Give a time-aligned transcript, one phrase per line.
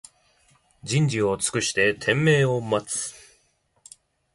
[0.83, 3.13] じんじをつくしててんめいをまつ